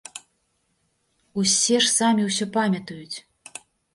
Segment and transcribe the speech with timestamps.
[1.41, 3.17] Усе ж самі ўсё памятаюць!